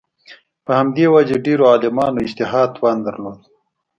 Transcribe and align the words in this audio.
په 0.65 0.71
همدې 0.79 1.05
وجه 1.15 1.35
ډېرو 1.45 1.63
عالمانو 1.71 2.23
اجتهاد 2.25 2.69
توان 2.75 2.97
درلود 3.07 3.39